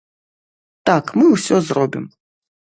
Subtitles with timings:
[0.91, 2.05] Так, мы ўсё зробім.